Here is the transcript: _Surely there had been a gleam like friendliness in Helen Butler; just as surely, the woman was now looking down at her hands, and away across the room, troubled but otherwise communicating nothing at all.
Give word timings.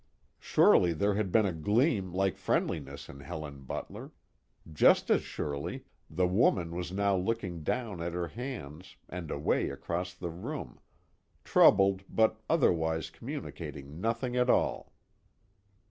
_Surely 0.39 0.93
there 0.93 1.13
had 1.13 1.31
been 1.31 1.45
a 1.45 1.53
gleam 1.53 2.11
like 2.11 2.35
friendliness 2.35 3.07
in 3.07 3.19
Helen 3.19 3.61
Butler; 3.65 4.09
just 4.73 5.11
as 5.11 5.21
surely, 5.21 5.85
the 6.09 6.25
woman 6.25 6.71
was 6.71 6.91
now 6.91 7.15
looking 7.15 7.61
down 7.61 8.01
at 8.01 8.13
her 8.15 8.29
hands, 8.29 8.95
and 9.07 9.29
away 9.29 9.69
across 9.69 10.15
the 10.15 10.31
room, 10.31 10.79
troubled 11.43 12.01
but 12.09 12.41
otherwise 12.49 13.11
communicating 13.11 14.01
nothing 14.01 14.35
at 14.35 14.49
all. 14.49 14.91